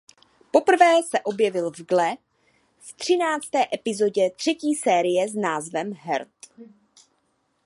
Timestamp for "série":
4.75-5.29